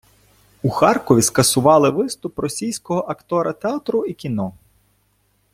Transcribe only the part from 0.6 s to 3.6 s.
У Харкові скасували виступ російського актора